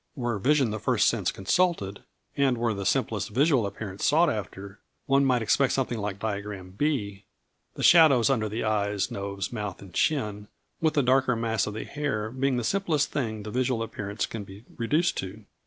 [0.15, 2.01] Were vision the first sense consulted,
[2.35, 7.25] and were the simplest visual appearance sought after, one might expect something like diagram B,
[7.75, 10.47] the shadows under eyes, nose, mouth, and chin,
[10.81, 14.43] with the darker mass of the hair being the simplest thing the visual appearance can
[14.43, 15.45] be reduced to.